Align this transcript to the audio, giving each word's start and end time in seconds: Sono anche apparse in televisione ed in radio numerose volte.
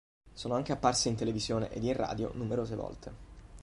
Sono 0.33 0.55
anche 0.55 0.71
apparse 0.71 1.09
in 1.09 1.15
televisione 1.15 1.69
ed 1.69 1.83
in 1.83 1.93
radio 1.93 2.31
numerose 2.33 2.75
volte. 2.75 3.11